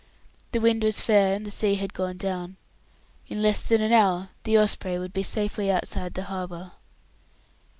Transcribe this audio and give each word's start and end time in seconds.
The 0.51 0.59
wind 0.59 0.81
was 0.83 0.99
fair, 1.01 1.35
and 1.35 1.45
the 1.45 1.51
sea 1.51 1.75
had 1.75 1.93
gone 1.93 2.17
down. 2.17 2.57
In 3.27 3.39
less 3.43 3.61
than 3.61 3.81
an 3.81 3.93
hour 3.93 4.29
the 4.45 4.57
Osprey 4.57 4.97
would 4.97 5.13
be 5.13 5.21
safely 5.21 5.69
outside 5.69 6.15
the 6.15 6.23
harbour. 6.23 6.71